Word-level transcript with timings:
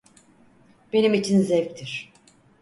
Benim 0.93 1.13
için 1.13 1.41
zevktir. 1.41 2.11